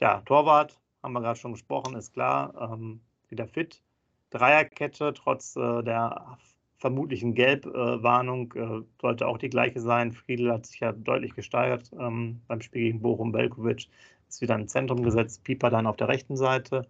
[0.00, 3.82] Ja, Torwart, haben wir gerade schon gesprochen, ist klar, ähm, wieder fit.
[4.30, 6.36] Dreierkette, trotz äh, der
[6.84, 10.12] vermutlichen Gelbwarnung äh, sollte auch die gleiche sein.
[10.12, 13.32] Friedel hat sich ja deutlich gesteigert ähm, beim Spiel gegen Bochum.
[13.32, 13.88] Belkovic
[14.28, 15.44] ist wieder im Zentrum gesetzt.
[15.44, 16.86] Pieper dann auf der rechten Seite.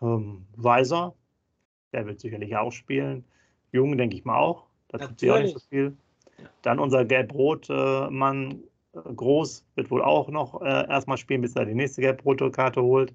[0.00, 1.14] Ähm, Weiser,
[1.92, 3.24] der wird sicherlich auch spielen.
[3.72, 4.66] Jung, denke ich mal auch.
[4.86, 5.96] Da tut sich auch nicht so viel.
[6.62, 11.74] Dann unser Gelb-Rot-Mann äh, Groß wird wohl auch noch äh, erstmal spielen, bis er die
[11.74, 13.12] nächste Gelb-Rote Karte holt.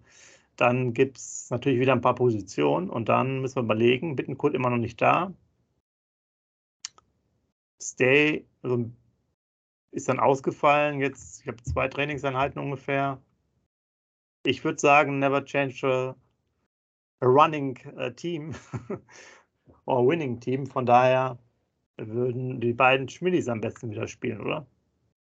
[0.58, 4.70] Dann gibt es natürlich wieder ein paar Positionen und dann müssen wir überlegen, Bittenkurt immer
[4.70, 5.32] noch nicht da.
[7.82, 8.90] Stay also
[9.92, 11.00] ist dann ausgefallen.
[11.00, 13.20] Jetzt, ich habe zwei Trainingseinheiten ungefähr.
[14.46, 16.16] Ich würde sagen, never change a,
[17.22, 18.54] a running uh, team
[19.86, 20.66] or winning team.
[20.66, 21.38] Von daher
[21.98, 24.66] würden die beiden Schmidis am besten wieder spielen, oder?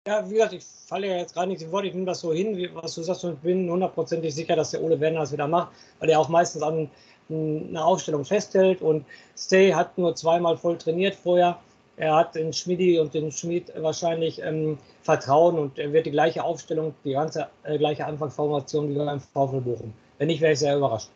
[0.06, 2.32] Ja, wie gesagt, ich falle ja jetzt gerade nicht im Wort, ich nehme das so
[2.32, 5.46] hin, wie, was du sagst, und bin hundertprozentig sicher, dass der Ole Werner das wieder
[5.46, 6.90] macht, weil er auch meistens an
[7.28, 9.04] einer Aufstellung festhält und
[9.36, 11.60] Stay hat nur zweimal voll trainiert vorher
[12.00, 16.42] er hat den Schmidi und den Schmid wahrscheinlich ähm, Vertrauen und er wird die gleiche
[16.42, 19.92] Aufstellung, die ganze äh, gleiche Anfangsformation wie beim VfL Bochum.
[20.16, 21.10] Wenn nicht, wäre ich sehr überrascht.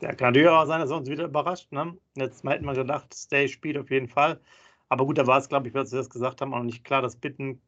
[0.00, 1.70] Ja, kann natürlich auch sein, dass er uns wieder überrascht.
[1.72, 1.94] Ne?
[2.16, 4.40] Jetzt hätten wir gedacht, Stay spielt auf jeden Fall.
[4.88, 7.02] Aber gut, da war es, glaube ich, was wir das gesagt haben, auch nicht klar,
[7.02, 7.60] dass Bitten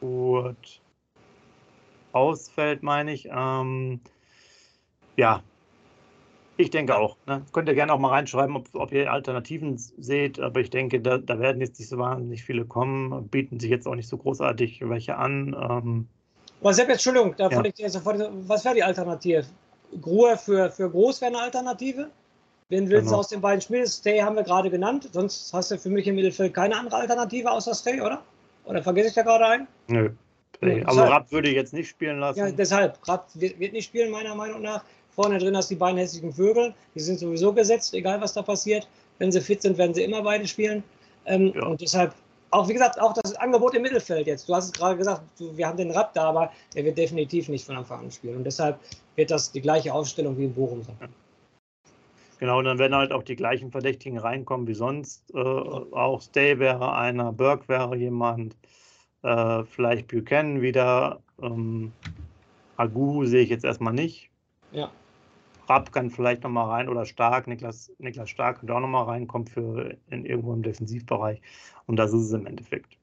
[0.00, 0.80] gut
[2.12, 3.28] ausfällt, meine ich.
[3.32, 4.00] Ähm,
[5.16, 5.42] ja,
[6.56, 7.16] ich denke auch.
[7.26, 7.42] Ne?
[7.52, 11.18] Könnt ihr gerne auch mal reinschreiben, ob, ob ihr Alternativen seht, aber ich denke, da,
[11.18, 14.80] da, werden jetzt nicht so wahnsinnig viele kommen, bieten sich jetzt auch nicht so großartig
[14.88, 15.56] welche an.
[15.58, 16.08] Ähm,
[16.60, 17.64] aber Sepp, Entschuldigung, da ja.
[17.64, 19.44] ich dir sofort, was wäre die Alternative?
[20.00, 22.10] Gruhe für, für Groß wäre eine Alternative?
[22.70, 23.16] Wen willst genau.
[23.16, 23.86] du aus den beiden Spielen?
[23.86, 27.50] Stay haben wir gerade genannt, sonst hast du für mich im Mittelfeld keine andere Alternative
[27.50, 28.22] außer Stay, oder?
[28.64, 29.66] Oder vergesse ich da gerade einen?
[29.88, 30.10] Nö.
[30.86, 32.38] Also Rapp würde ich jetzt nicht spielen lassen.
[32.38, 32.98] Ja, deshalb.
[33.06, 34.82] Rapp wird nicht spielen, meiner Meinung nach.
[35.14, 36.74] Vorne drin hast du die beiden hässlichen Vögel.
[36.94, 38.88] Die sind sowieso gesetzt, egal was da passiert.
[39.18, 40.82] Wenn sie fit sind, werden sie immer beide spielen.
[41.26, 41.66] Ähm, ja.
[41.66, 42.14] Und deshalb,
[42.50, 44.48] auch wie gesagt, auch das Angebot im Mittelfeld jetzt.
[44.48, 47.64] Du hast es gerade gesagt, wir haben den Rapp da, aber der wird definitiv nicht
[47.64, 48.36] von Anfang an spielen.
[48.36, 48.78] Und deshalb
[49.16, 50.96] wird das die gleiche Aufstellung wie in Bochum sein.
[51.00, 51.08] Ja.
[52.40, 55.22] Genau, und dann werden halt auch die gleichen Verdächtigen reinkommen wie sonst.
[55.32, 58.56] Äh, auch Stay wäre einer, Burke wäre jemand,
[59.22, 61.20] äh, vielleicht Buchanan wieder.
[61.40, 61.92] Ähm,
[62.76, 64.30] Agu sehe ich jetzt erstmal nicht.
[64.72, 64.90] Ja.
[65.68, 69.96] Rapp kann vielleicht nochmal rein oder Stark, Niklas, Niklas Stark könnte auch nochmal reinkommen für
[70.10, 71.40] in, irgendwo im Defensivbereich.
[71.86, 72.96] Und das ist es im Endeffekt.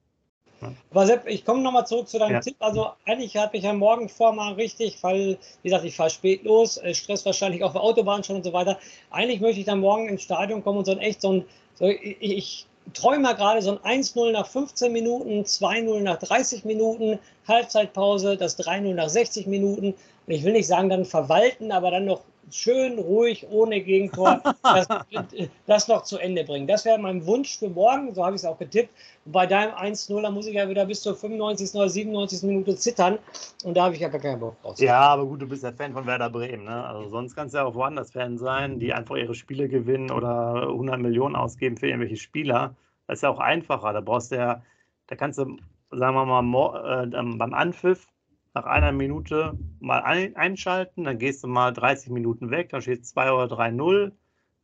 [0.61, 0.71] Ja.
[0.91, 2.39] Aber Sepp, ich komme nochmal zurück zu deinem ja.
[2.39, 2.55] Tipp.
[2.59, 6.43] Also eigentlich habe ich ja morgen vor mal richtig, weil, wie gesagt, ich fahre spät
[6.43, 8.77] los, äh, Stress wahrscheinlich auf der Autobahn schon und so weiter.
[9.09, 11.45] Eigentlich möchte ich dann morgen ins Stadion kommen und so ein echt so ein,
[11.75, 17.19] so, ich, ich träume gerade so ein 1-0 nach 15 Minuten, 2-0 nach 30 Minuten,
[17.47, 19.93] Halbzeitpause, das 3-0 nach 60 Minuten.
[20.31, 24.87] Ich will nicht sagen dann verwalten, aber dann noch schön ruhig, ohne Gegentor, das,
[25.67, 26.67] das noch zu Ende bringen.
[26.67, 28.89] Das wäre mein Wunsch für morgen, so habe ich es auch getippt.
[29.25, 31.75] Und bei deinem 1-0, da muss ich ja wieder bis zur 95.
[31.75, 32.43] oder 97.
[32.43, 33.19] Minute zittern
[33.63, 34.79] und da habe ich ja gar keinen Bock drauf.
[34.79, 36.65] Ja, aber gut, du bist ja Fan von Werder Bremen.
[36.65, 36.85] Ne?
[36.85, 40.67] Also sonst kannst du ja auch woanders Fan sein, die einfach ihre Spiele gewinnen oder
[40.69, 42.75] 100 Millionen ausgeben für irgendwelche Spieler.
[43.07, 43.93] Das ist ja auch einfacher.
[43.93, 44.61] Da brauchst du ja,
[45.07, 45.57] da kannst du,
[45.91, 48.07] sagen wir mal, äh, beim Anpfiff
[48.53, 53.05] nach einer Minute mal ein, einschalten, dann gehst du mal 30 Minuten weg, dann steht
[53.05, 54.11] 2 oder 3-0,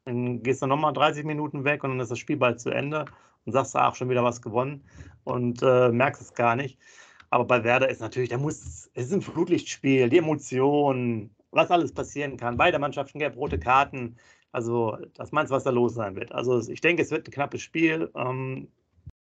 [0.05, 3.05] dann gehst du nochmal 30 Minuten weg und dann ist das Spiel bald zu Ende
[3.45, 4.83] und sagst du, ach, schon wieder was gewonnen
[5.23, 6.77] und äh, merkst es gar nicht.
[7.29, 11.93] Aber bei Werder ist natürlich, da muss, es ist ein Flutlichtspiel, die Emotionen, was alles
[11.93, 12.57] passieren kann.
[12.57, 14.17] Beide Mannschaften gelb-rote Karten.
[14.51, 16.31] Also, das meinst was da los sein wird.
[16.31, 18.09] Also, ich denke, es wird ein knappes Spiel.
[18.15, 18.69] Ähm,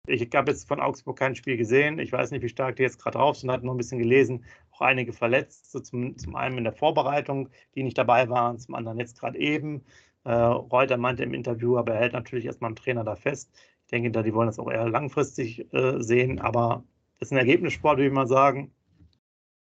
[0.08, 1.98] ich habe jetzt von Augsburg kein Spiel gesehen.
[1.98, 3.50] Ich weiß nicht, wie stark die jetzt gerade drauf sind.
[3.50, 4.44] Hat noch ein bisschen gelesen.
[4.72, 5.72] Auch einige verletzt.
[5.72, 9.38] So zum, zum einen in der Vorbereitung, die nicht dabei waren, zum anderen jetzt gerade
[9.38, 9.84] eben.
[10.24, 13.50] Äh, Reuter meinte im Interview, aber er hält natürlich erstmal einen Trainer da fest.
[13.84, 16.40] Ich denke, da die wollen das auch eher langfristig äh, sehen.
[16.40, 16.84] Aber
[17.18, 18.72] das ist ein Ergebnissport, würde ich mal sagen.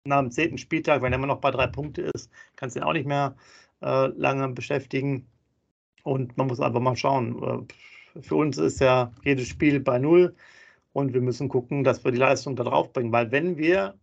[0.05, 2.83] Nach dem zehnten Spieltag, wenn er immer noch bei drei Punkte ist, kannst du ihn
[2.83, 3.35] auch nicht mehr
[3.81, 5.27] äh, lange beschäftigen.
[6.03, 7.67] Und man muss einfach mal schauen.
[8.21, 10.35] Für uns ist ja jedes Spiel bei Null
[10.93, 13.11] und wir müssen gucken, dass wir die Leistung da drauf bringen.
[13.11, 13.95] Weil wenn wir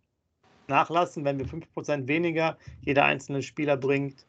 [0.68, 4.26] nachlassen, wenn wir 5% weniger jeder einzelne Spieler bringt,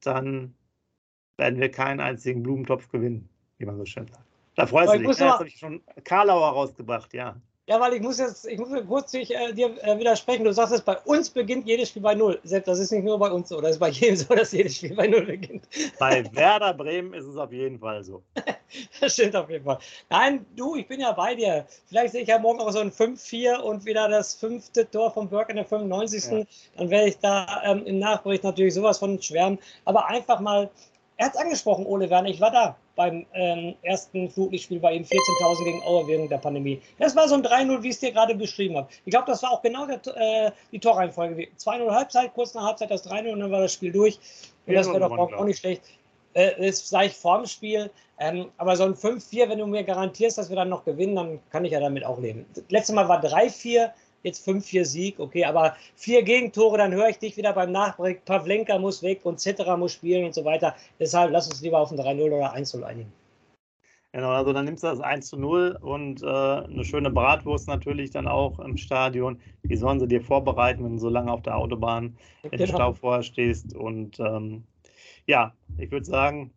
[0.00, 0.54] dann
[1.36, 4.24] werden wir keinen einzigen Blumentopf gewinnen, wie man so schön sagt.
[4.54, 5.06] Da freust du dich.
[5.06, 7.36] Ja, jetzt habe ich schon Karlauer rausgebracht, ja.
[7.68, 10.44] Ja, weil ich muss jetzt, ich muss kurz dich, äh, dir äh, widersprechen.
[10.44, 12.40] Du sagst es, bei uns beginnt jedes Spiel bei Null.
[12.42, 14.76] Selbst das ist nicht nur bei uns so, das ist bei jedem so, dass jedes
[14.76, 15.68] Spiel bei Null beginnt.
[16.00, 18.22] Bei Werder Bremen ist es auf jeden Fall so.
[19.00, 19.78] das stimmt auf jeden Fall.
[20.10, 21.64] Nein, du, ich bin ja bei dir.
[21.86, 25.28] Vielleicht sehe ich ja morgen auch so ein 5-4 und wieder das fünfte Tor von
[25.28, 26.24] Burke in der 95.
[26.24, 26.44] Ja.
[26.76, 29.60] Dann werde ich da ähm, im Nachbericht natürlich sowas von schwärmen.
[29.84, 30.68] Aber einfach mal
[31.22, 32.28] er hat es angesprochen, Ole Werner.
[32.28, 36.80] Ich war da beim ähm, ersten Flutlichtspiel bei ihm, 14.000 gegen Aue während der Pandemie.
[36.98, 38.88] Das war so ein 3-0, wie ich es dir gerade beschrieben habe.
[39.04, 41.48] Ich glaube, das war auch genau der, äh, die Torreihenfolge.
[41.58, 44.18] 2-0 Halbzeit, kurz nach Halbzeit das 3-0 und dann war das Spiel durch.
[44.66, 45.82] Und das wäre doch auch, auch nicht schlecht.
[46.34, 47.90] Äh, das sage ich vorm Spiel.
[48.18, 51.40] Ähm, aber so ein 5-4, wenn du mir garantierst, dass wir dann noch gewinnen, dann
[51.50, 52.46] kann ich ja damit auch leben.
[52.68, 53.90] Letztes Mal war 3-4
[54.22, 58.24] jetzt 5-4 Sieg, okay, aber vier Gegentore, dann höre ich dich wieder beim Nachbreak.
[58.24, 60.74] Pavlenka muss weg und Cetera muss spielen und so weiter.
[60.98, 63.12] Deshalb lass uns lieber auf ein 3-0 oder 1-0 einigen.
[64.14, 68.10] Genau, also dann nimmst du das 1 zu 0 und äh, eine schöne Bratwurst natürlich
[68.10, 69.40] dann auch im Stadion.
[69.62, 72.62] Die sollen sie dir vorbereiten, wenn du so lange auf der Autobahn genau.
[72.62, 73.74] im Stau vorher stehst.
[73.74, 74.64] Und ähm,
[75.26, 76.50] ja, ich würde sagen,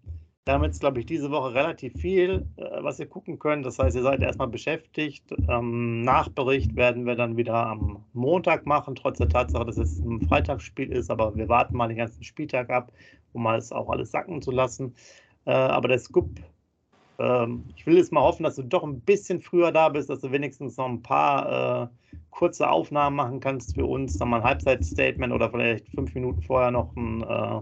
[0.53, 3.65] haben jetzt, glaube ich, diese Woche relativ viel, äh, was ihr gucken könnt.
[3.65, 5.23] Das heißt, ihr seid erstmal beschäftigt.
[5.49, 10.21] Ähm, Nachbericht werden wir dann wieder am Montag machen, trotz der Tatsache, dass es ein
[10.21, 11.09] Freitagsspiel ist.
[11.09, 12.91] Aber wir warten mal den ganzen Spieltag ab,
[13.33, 14.93] um mal es auch alles sacken zu lassen.
[15.45, 16.29] Äh, aber der Scoop,
[17.17, 20.19] ähm, ich will jetzt mal hoffen, dass du doch ein bisschen früher da bist, dass
[20.19, 21.87] du wenigstens noch ein paar äh,
[22.29, 24.19] kurze Aufnahmen machen kannst für uns.
[24.19, 27.61] Dann mal ein Halbzeitstatement oder vielleicht fünf Minuten vorher noch ein äh,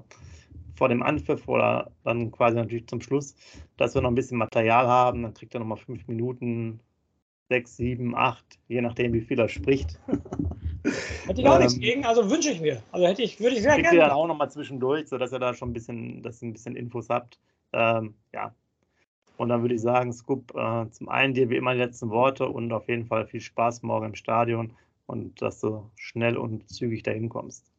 [0.76, 3.36] vor dem Anpfiff oder dann quasi natürlich zum Schluss,
[3.78, 5.24] dass wir noch ein bisschen Material haben.
[5.24, 6.80] Dann kriegt er nochmal fünf Minuten,
[7.50, 10.00] sechs, sieben, acht, je nachdem, wie viel er spricht.
[11.26, 12.82] Hätte ich auch ähm, nichts gegen, also wünsche ich mir.
[12.92, 13.98] Also hätte ich, würde ich sehr gerne.
[13.98, 16.76] Ihr dann auch nochmal zwischendurch, sodass ihr da schon ein bisschen, dass ihr ein bisschen
[16.76, 17.40] Infos habt.
[17.72, 18.54] Ähm, ja.
[19.38, 22.48] Und dann würde ich sagen, Scoop, äh, zum einen dir wie immer die letzten Worte
[22.48, 24.74] und auf jeden Fall viel Spaß morgen im Stadion
[25.06, 27.73] und dass du schnell und zügig dahin kommst.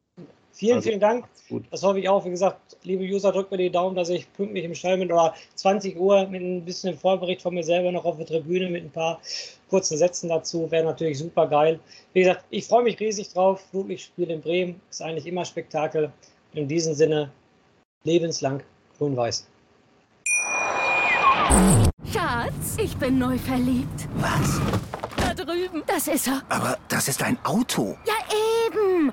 [0.55, 1.27] Vielen, also, vielen Dank.
[1.73, 2.25] Das hoffe ich auch.
[2.25, 5.35] Wie gesagt, liebe User, drückt mir die Daumen, dass ich pünktlich im Stall bin oder
[5.57, 8.91] 20 Uhr mit ein bisschen Vorbericht von mir selber noch auf der Tribüne mit ein
[8.91, 9.21] paar
[9.69, 10.71] kurzen Sätzen dazu.
[10.71, 11.81] Wäre natürlich super geil.
[12.13, 13.65] Wie gesagt, ich freue mich riesig drauf.
[13.71, 16.13] Flutlichtspiel in Bremen ist eigentlich immer Spektakel.
[16.53, 17.33] In diesem Sinne,
[18.05, 18.63] lebenslang
[18.99, 19.49] grün-weiß.
[22.13, 24.09] Schatz, ich bin neu verliebt.
[24.19, 24.61] Was?
[25.17, 25.83] Da drüben.
[25.89, 26.43] Das ist er.
[26.49, 27.97] Aber das ist ein Auto.
[28.07, 28.44] Ja, eben.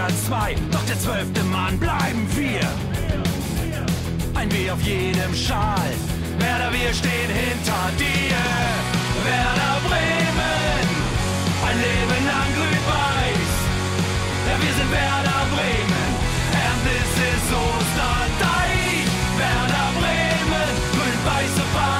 [0.00, 2.60] Liga 2, doch der zwölfte Mann bleiben wir.
[4.34, 5.92] Ein W auf jedem Schal,
[6.38, 8.40] Werder, wir stehen hinter dir.
[9.28, 10.88] Werder Bremen,
[11.68, 13.52] ein Leben lang grün-weiß.
[14.48, 16.10] Ja, wir sind Werder Bremen,
[16.64, 19.04] and this is Osterdeich.
[19.36, 21.99] Werder Bremen, grün-weiße Fahnen